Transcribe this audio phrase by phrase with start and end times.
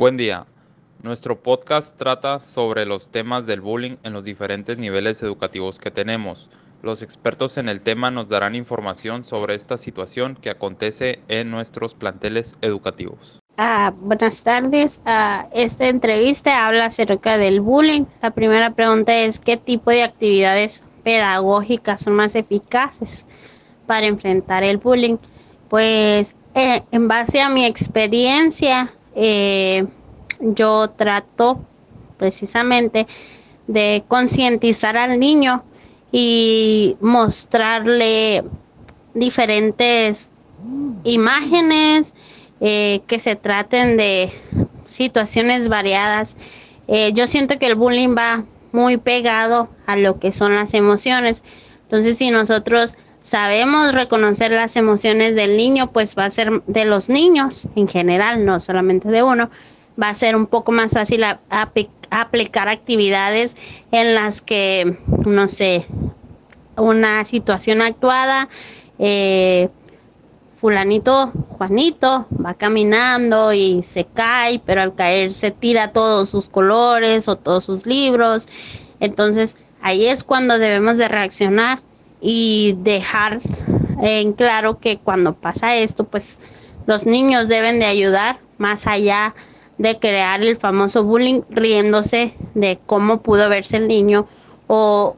[0.00, 0.46] Buen día.
[1.02, 6.48] Nuestro podcast trata sobre los temas del bullying en los diferentes niveles educativos que tenemos.
[6.82, 11.92] Los expertos en el tema nos darán información sobre esta situación que acontece en nuestros
[11.92, 13.40] planteles educativos.
[13.58, 14.98] Ah, buenas tardes.
[15.04, 18.06] Ah, esta entrevista habla acerca del bullying.
[18.22, 23.26] La primera pregunta es qué tipo de actividades pedagógicas son más eficaces
[23.86, 25.18] para enfrentar el bullying.
[25.68, 29.86] Pues eh, en base a mi experiencia, eh,
[30.40, 31.60] yo trato
[32.16, 33.06] precisamente
[33.66, 35.64] de concientizar al niño
[36.12, 38.44] y mostrarle
[39.14, 40.28] diferentes
[41.04, 42.14] imágenes
[42.60, 44.30] eh, que se traten de
[44.84, 46.36] situaciones variadas.
[46.88, 51.42] Eh, yo siento que el bullying va muy pegado a lo que son las emociones.
[51.82, 57.08] Entonces, si nosotros sabemos reconocer las emociones del niño, pues va a ser de los
[57.08, 59.50] niños en general, no solamente de uno,
[60.00, 63.56] va a ser un poco más fácil aplicar actividades
[63.90, 65.86] en las que, no sé,
[66.76, 68.48] una situación actuada,
[68.98, 69.68] eh,
[70.60, 77.28] fulanito, Juanito, va caminando y se cae, pero al caer se tira todos sus colores
[77.28, 78.46] o todos sus libros.
[79.00, 81.80] Entonces ahí es cuando debemos de reaccionar
[82.20, 83.40] y dejar
[84.02, 86.38] en claro que cuando pasa esto, pues
[86.86, 89.34] los niños deben de ayudar más allá
[89.78, 94.26] de crear el famoso bullying riéndose de cómo pudo verse el niño
[94.66, 95.16] o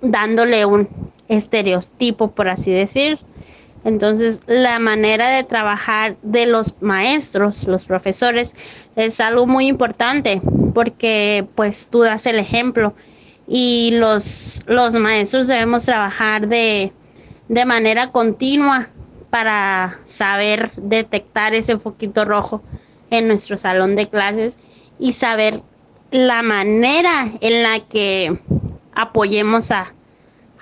[0.00, 0.88] dándole un
[1.28, 3.18] estereotipo, por así decir.
[3.84, 8.54] Entonces, la manera de trabajar de los maestros, los profesores,
[8.96, 10.40] es algo muy importante
[10.74, 12.94] porque pues tú das el ejemplo
[13.46, 16.92] y los, los maestros debemos trabajar de,
[17.48, 18.88] de manera continua
[19.30, 22.62] para saber detectar ese foquito rojo
[23.10, 24.56] en nuestro salón de clases
[24.98, 25.62] y saber
[26.10, 28.38] la manera en la que
[28.94, 29.92] apoyemos a,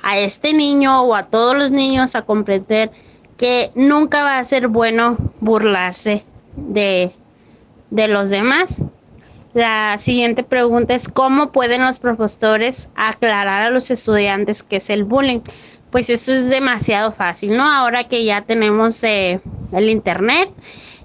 [0.03, 2.91] a este niño o a todos los niños a comprender
[3.37, 6.25] que nunca va a ser bueno burlarse
[6.56, 7.12] de,
[7.91, 8.82] de los demás.
[9.54, 15.04] La siguiente pregunta es cómo pueden los profesores aclarar a los estudiantes qué es el
[15.04, 15.40] bullying.
[15.90, 17.70] Pues eso es demasiado fácil, ¿no?
[17.70, 19.40] Ahora que ya tenemos eh,
[19.72, 20.50] el internet,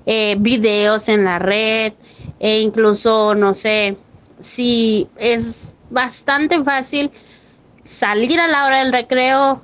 [0.05, 1.93] eh, videos en la red,
[2.39, 3.97] e incluso, no sé,
[4.39, 7.11] si es bastante fácil
[7.83, 9.61] salir a la hora del recreo,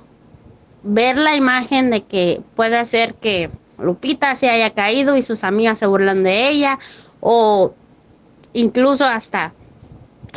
[0.82, 5.78] ver la imagen de que puede ser que Lupita se haya caído y sus amigas
[5.78, 6.78] se burlan de ella,
[7.20, 7.74] o
[8.54, 9.52] incluso hasta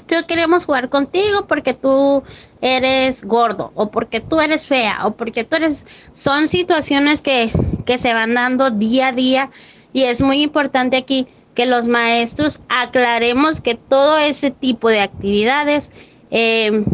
[0.10, 2.24] yo queremos jugar contigo porque tú
[2.62, 7.52] eres gordo o porque tú eres fea o porque tú eres son situaciones que,
[7.86, 9.50] que se van dando día a día
[9.94, 11.28] y es muy importante aquí
[11.58, 15.92] que los maestros aclaremos que todo ese tipo de actividades
[16.30, 16.86] eh,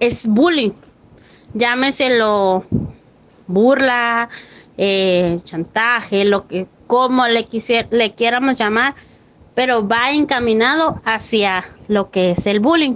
[0.00, 0.72] es bullying.
[1.54, 2.64] Llámeselo
[3.46, 4.28] burla,
[4.76, 8.96] eh, chantaje, lo que como le quisiera, le quieramos llamar,
[9.58, 12.94] pero va encaminado hacia lo que es el bullying.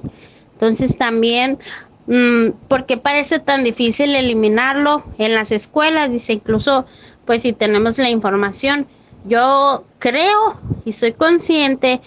[0.52, 1.58] Entonces también,
[2.06, 6.12] mm, porque parece tan difícil eliminarlo en las escuelas?
[6.12, 6.86] Dice incluso,
[7.24, 8.86] pues si tenemos la información,
[9.24, 12.00] yo creo y soy consciente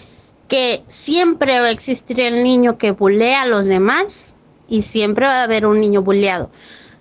[0.48, 4.32] que siempre va a existir el niño que bulea a los demás
[4.68, 6.48] y siempre va a haber un niño bulleado.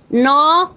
[0.10, 0.76] No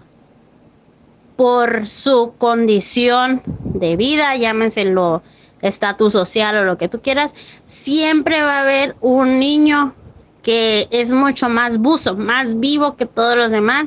[1.35, 5.25] por su condición de vida, llámenselo
[5.63, 9.95] estatus social o lo que tú quieras, siempre va a haber un niño
[10.43, 13.87] que es mucho más buzo, más vivo que todos los demás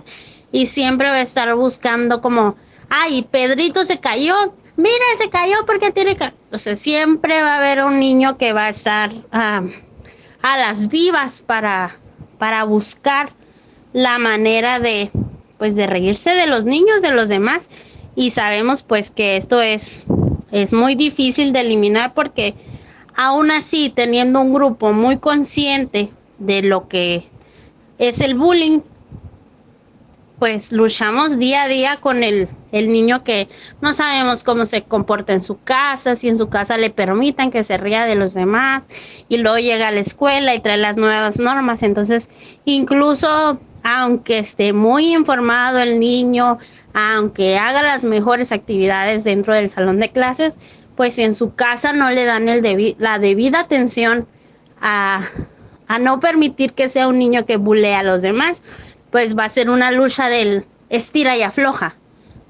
[0.51, 2.55] y siempre va a estar buscando como,
[2.89, 6.33] ay, Pedrito se cayó, mira, se cayó porque tiene que...
[6.51, 9.61] O sea, siempre va a haber un niño que va a estar a
[10.57, 11.95] las vivas para,
[12.37, 13.31] para buscar
[13.93, 15.11] la manera de,
[15.57, 17.69] pues, de reírse de los niños, de los demás.
[18.15, 20.05] Y sabemos, pues, que esto es,
[20.51, 22.55] es muy difícil de eliminar porque
[23.15, 26.09] aún así, teniendo un grupo muy consciente
[26.39, 27.27] de lo que
[27.97, 28.81] es el bullying,
[30.39, 33.47] pues luchamos día a día con el, el, niño que
[33.79, 37.63] no sabemos cómo se comporta en su casa, si en su casa le permitan que
[37.63, 38.83] se ría de los demás
[39.29, 41.83] y luego llega a la escuela y trae las nuevas normas.
[41.83, 42.27] Entonces,
[42.65, 46.59] incluso aunque esté muy informado el niño,
[46.93, 50.55] aunque haga las mejores actividades dentro del salón de clases,
[50.95, 52.47] pues en su casa no le dan
[52.97, 54.27] la debida atención
[54.81, 55.29] a,
[55.87, 58.61] a no permitir que sea un niño que bulea a los demás
[59.11, 61.95] pues va a ser una lucha del estira y afloja,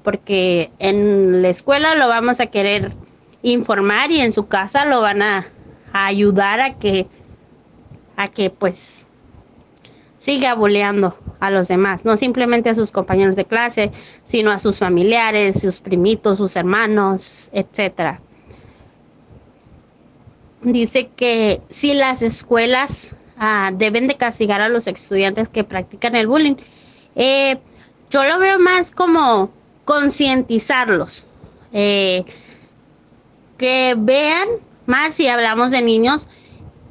[0.02, 2.92] porque en la escuela lo vamos a querer
[3.42, 5.46] informar y en su casa lo van a,
[5.92, 7.06] ayudar a que,
[8.16, 9.06] a que pues
[10.16, 13.90] siga bulleando a los demás, no simplemente a sus compañeros de clase,
[14.22, 18.20] sino a sus familiares, sus primitos, sus hermanos, etcétera.
[20.60, 26.28] Dice que si las escuelas ah, deben de castigar a los estudiantes que practican el
[26.28, 26.54] bullying,
[27.16, 27.58] eh,
[28.08, 29.50] yo lo veo más como
[29.84, 31.26] concientizarlos,
[31.72, 32.24] eh,
[33.58, 34.46] que vean
[34.86, 36.28] más si hablamos de niños,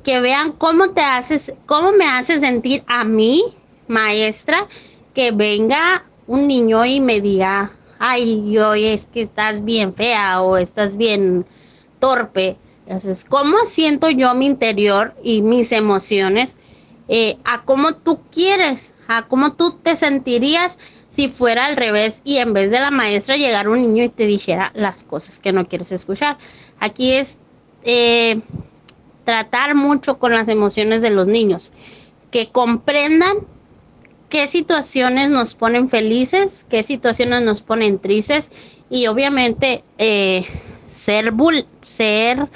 [0.04, 3.56] que vean cómo te haces, cómo me hace sentir a mí,
[3.92, 4.68] maestra,
[5.14, 10.58] que venga un niño y me diga, ay, hoy es que estás bien fea o
[10.58, 11.46] estás bien
[12.00, 12.58] torpe.
[12.88, 16.58] Entonces, ¿cómo siento yo mi interior y mis emociones?
[17.08, 20.78] Eh, a cómo tú quieres, a cómo tú te sentirías
[21.10, 24.26] si fuera al revés y en vez de la maestra llegar un niño y te
[24.26, 26.38] dijera las cosas que no quieres escuchar.
[26.80, 27.38] Aquí es
[27.84, 28.42] eh,
[29.26, 31.72] tratar mucho con las emociones de los niños,
[32.32, 33.40] que comprendan
[34.32, 38.50] qué situaciones nos ponen felices, qué situaciones nos ponen tristes
[38.90, 40.46] y obviamente eh,
[40.88, 41.34] ser,
[41.82, 42.48] ser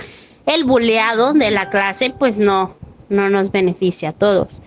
[0.45, 2.75] el buleado de la clase pues no,
[3.09, 4.61] no nos beneficia a todos.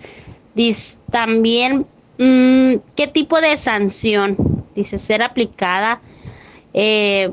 [0.53, 1.87] Dice, también,
[2.19, 4.65] mm, ¿qué tipo de sanción?
[4.75, 6.01] Dice, ser aplicada,
[6.73, 7.31] eh,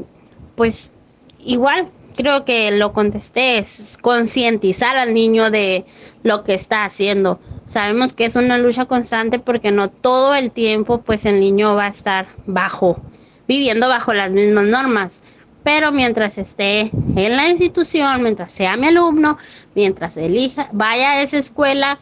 [0.56, 0.90] pues
[1.38, 5.84] igual creo que lo contesté, es concientizar al niño de
[6.22, 7.38] lo que está haciendo.
[7.68, 11.86] Sabemos que es una lucha constante porque no todo el tiempo pues el niño va
[11.86, 13.00] a estar bajo,
[13.46, 15.22] viviendo bajo las mismas normas.
[15.62, 19.36] Pero mientras esté en la institución, mientras sea mi alumno,
[19.74, 21.98] mientras elija, vaya a esa escuela,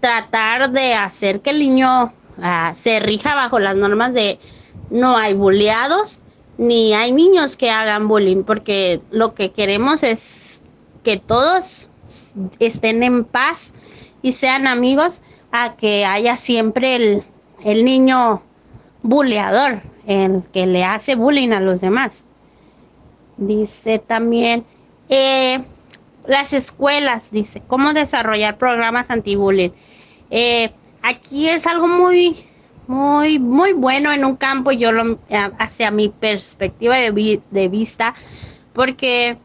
[0.00, 2.12] tratar de hacer que el niño
[2.42, 4.38] ah, se rija bajo las normas de
[4.90, 6.20] no hay bulleados,
[6.58, 10.62] ni hay niños que hagan bullying, porque lo que queremos es
[11.02, 11.88] que todos
[12.58, 13.72] estén en paz
[14.22, 17.22] y sean amigos a que haya siempre el,
[17.64, 18.42] el niño
[19.02, 22.24] bulleador, el que le hace bullying a los demás.
[23.36, 24.64] Dice también
[25.08, 25.64] eh,
[26.26, 29.70] las escuelas, dice, cómo desarrollar programas anti-bullying.
[30.30, 30.72] Eh,
[31.02, 32.46] aquí es algo muy
[32.86, 35.18] muy, muy bueno en un campo, yo lo,
[35.58, 38.14] hacia mi perspectiva de, de vista,
[38.72, 39.38] porque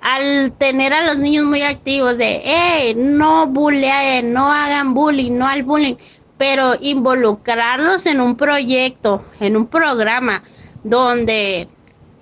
[0.00, 5.46] al tener a los niños muy activos de, hey, no bulleen, no hagan bullying, no
[5.46, 5.94] al bullying,
[6.36, 10.42] pero involucrarlos en un proyecto, en un programa
[10.82, 11.68] donde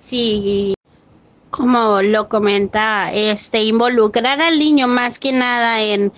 [0.01, 0.73] si
[1.49, 6.13] como lo comenta, este involucrar al niño más que nada en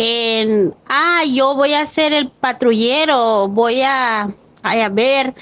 [0.00, 5.34] en, ah, yo voy a ser el patrullero, voy a, a ver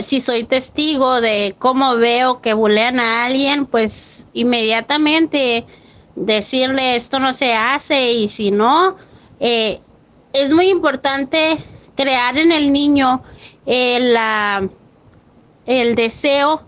[0.00, 5.66] si soy testigo de cómo veo que bulean a alguien, pues inmediatamente
[6.16, 8.96] decirle esto no se hace y si no,
[9.38, 9.82] eh,
[10.32, 11.58] es muy importante
[11.94, 13.22] crear en el niño
[13.66, 14.16] el,
[15.66, 16.62] el deseo,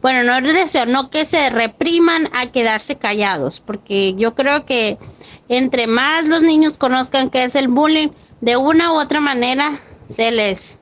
[0.00, 4.96] bueno, no el deseo, no que se repriman a quedarse callados, porque yo creo que
[5.50, 8.10] entre más los niños conozcan qué es el bullying,
[8.40, 10.78] de una u otra manera se les,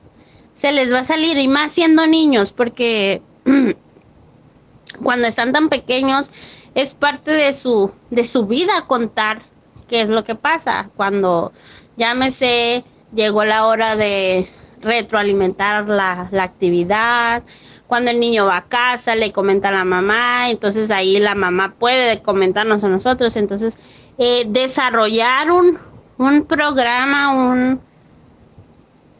[0.53, 3.23] se les va a salir, y más siendo niños, porque
[5.03, 6.29] cuando están tan pequeños
[6.75, 9.41] es parte de su, de su vida contar
[9.87, 10.91] qué es lo que pasa.
[10.95, 11.51] Cuando
[11.97, 14.47] llámese, llegó la hora de
[14.81, 17.41] retroalimentar la, la actividad,
[17.87, 21.73] cuando el niño va a casa, le comenta a la mamá, entonces ahí la mamá
[21.79, 23.75] puede comentarnos a nosotros, entonces
[24.19, 25.79] eh, desarrollar un,
[26.17, 27.81] un programa, un,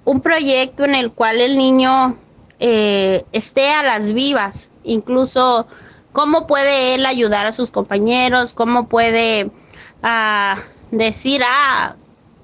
[0.04, 2.18] un proyecto en el cual el niño
[2.60, 5.68] eh, esté a las vivas, incluso
[6.12, 9.50] cómo puede él ayudar a sus compañeros, cómo puede
[10.04, 10.58] ah,
[10.92, 11.96] decir, ah,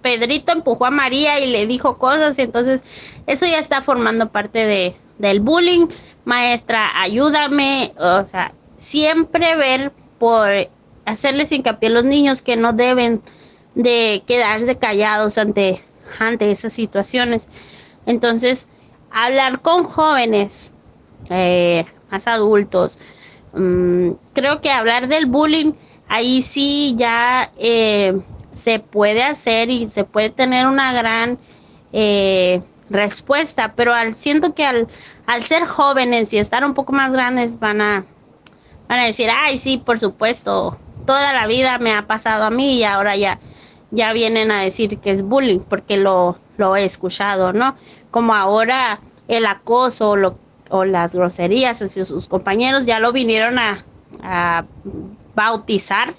[0.02, 2.84] Pedrito empujó a María y le dijo cosas, entonces
[3.28, 5.88] eso ya está formando parte de, del bullying.
[6.24, 10.50] Maestra, ayúdame, o sea, siempre ver por
[11.06, 13.22] hacerles hincapié a los niños que no deben
[13.76, 15.84] de quedarse callados ante,
[16.20, 17.48] ante esas situaciones.
[18.06, 18.68] Entonces,
[19.12, 20.72] hablar con jóvenes,
[21.30, 23.00] eh, más adultos,
[23.54, 25.74] mm, creo que hablar del bullying,
[26.08, 28.20] ahí sí ya eh,
[28.54, 31.38] se puede hacer y se puede tener una gran
[31.94, 34.88] eh, respuesta, pero al siento que al,
[35.26, 38.06] al ser jóvenes y estar un poco más grandes van a,
[38.88, 42.78] van a decir, ay, sí, por supuesto, toda la vida me ha pasado a mí
[42.78, 43.40] y ahora ya,
[43.92, 47.76] ya vienen a decir que es bullying porque lo, lo he escuchado, ¿no?
[48.12, 50.16] Como ahora el acoso
[50.70, 53.86] o, las groserías hacia sus compañeros ya lo vinieron a,
[55.36, 56.16] bautizar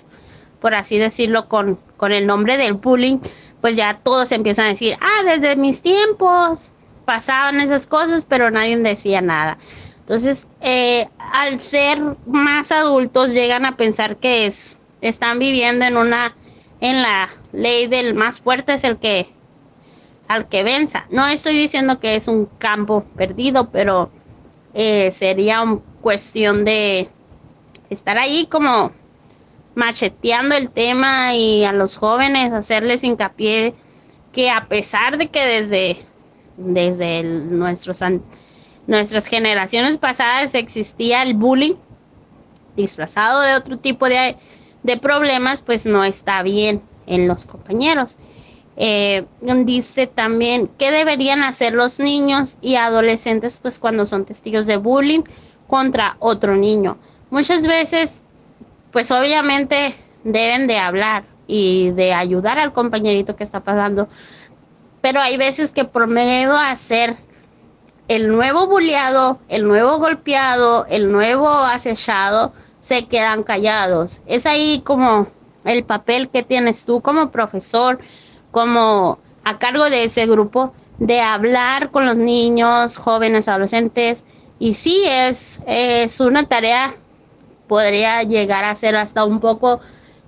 [0.60, 3.18] por así decirlo, con, con el nombre del bullying,
[3.60, 6.72] pues ya todos empiezan a decir, ah, desde mis tiempos
[7.04, 9.58] pasaban esas cosas, pero nadie decía nada.
[10.06, 16.36] Entonces, eh, al ser más adultos, llegan a pensar que es, están viviendo en una,
[16.80, 19.26] en la ley del más fuerte es el que,
[20.28, 21.06] al que venza.
[21.10, 24.12] No estoy diciendo que es un campo perdido, pero
[24.74, 25.64] eh, sería
[26.00, 27.08] cuestión de
[27.90, 28.92] estar ahí como
[29.74, 33.74] macheteando el tema y a los jóvenes hacerles hincapié
[34.32, 35.96] que a pesar de que desde,
[36.56, 38.02] desde nuestros,
[38.86, 41.74] nuestras generaciones pasadas existía el bullying
[42.76, 44.36] disfrazado de otro tipo de,
[44.82, 48.16] de problemas, pues no está bien en los compañeros.
[48.78, 49.24] Eh,
[49.64, 55.22] dice también qué deberían hacer los niños y adolescentes pues cuando son testigos de bullying
[55.66, 56.98] contra otro niño.
[57.30, 58.10] Muchas veces
[58.92, 64.08] pues obviamente deben de hablar y de ayudar al compañerito que está pasando.
[65.00, 65.84] Pero hay veces que
[66.58, 67.16] a ser
[68.08, 74.22] el nuevo bulleado, el nuevo golpeado, el nuevo acechado, se quedan callados.
[74.26, 75.26] Es ahí como
[75.64, 77.98] el papel que tienes tú como profesor,
[78.52, 84.24] como a cargo de ese grupo, de hablar con los niños, jóvenes, adolescentes.
[84.58, 86.94] Y sí, es, es una tarea
[87.66, 89.80] podría llegar a ser hasta un poco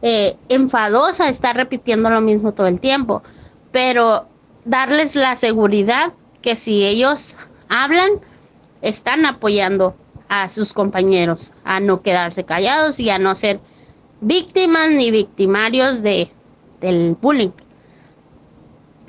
[0.02, 3.22] eh, enfadosa estar repitiendo lo mismo todo el tiempo,
[3.72, 4.26] pero
[4.64, 7.36] darles la seguridad que si ellos
[7.68, 8.12] hablan,
[8.82, 9.94] están apoyando
[10.28, 13.60] a sus compañeros a no quedarse callados y a no ser
[14.20, 16.30] víctimas ni victimarios de,
[16.80, 17.50] del bullying.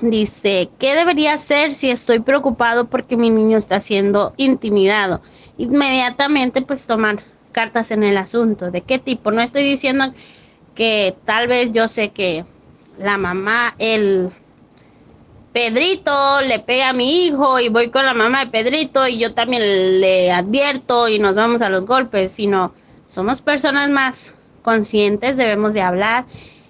[0.02, 5.22] Dice, ¿qué debería hacer si estoy preocupado porque mi niño está siendo intimidado?
[5.58, 7.20] Inmediatamente pues tomar
[7.52, 8.72] cartas en el asunto.
[8.72, 9.32] ¿De qué tipo?
[9.32, 10.14] No estoy diciendo
[10.74, 12.46] que tal vez yo sé que
[12.98, 14.32] la mamá, el
[15.54, 19.34] Pedrito le pega a mi hijo y voy con la mamá de Pedrito y yo
[19.34, 22.74] también le advierto y nos vamos a los golpes, sino
[23.08, 26.26] somos personas más conscientes, debemos de hablar,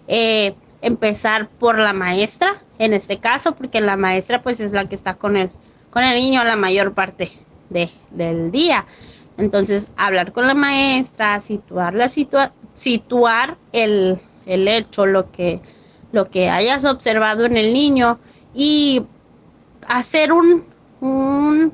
[0.07, 4.95] eh, empezar por la maestra, en este caso, porque la maestra pues es la que
[4.95, 5.49] está con el,
[5.89, 7.31] con el niño la mayor parte
[7.69, 8.85] de, del día.
[9.37, 15.61] Entonces, hablar con la maestra, situar, la situar el, hecho, lo que,
[16.11, 18.19] lo que hayas observado en el niño
[18.53, 19.03] y
[19.87, 20.65] hacer un,
[21.01, 21.73] un,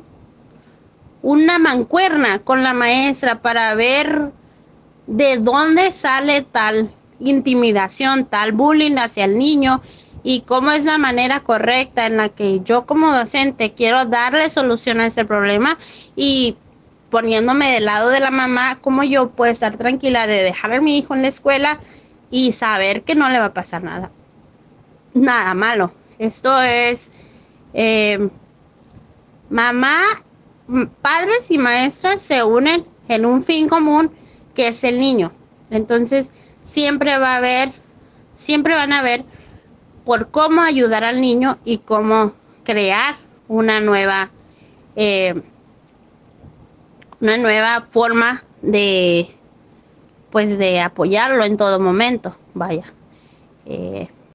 [1.22, 4.32] una mancuerna con la maestra para ver
[5.08, 9.82] de dónde sale tal intimidación, tal bullying hacia el niño
[10.24, 15.00] y cómo es la manera correcta en la que yo como docente quiero darle solución
[15.00, 15.78] a este problema
[16.16, 16.58] y
[17.12, 20.98] poniéndome del lado de la mamá, cómo yo puedo estar tranquila de dejar a mi
[20.98, 21.80] hijo en la escuela
[22.32, 24.10] y saber que no le va a pasar nada,
[25.14, 25.92] nada malo.
[26.20, 27.12] Esto es
[27.74, 28.30] eh,
[29.50, 30.02] mamá,
[31.02, 34.12] padres y maestras se unen en un fin común
[34.54, 35.32] que es el niño.
[35.70, 36.32] Entonces
[36.66, 37.74] siempre va a haber,
[38.34, 39.26] siempre van a ver
[40.06, 43.16] por cómo ayudar al niño y cómo crear
[43.48, 44.32] una nueva
[44.96, 45.42] eh,
[47.20, 49.28] una nueva forma de
[50.32, 52.86] pues de apoyarlo en todo momento vaya
[53.66, 54.10] eh,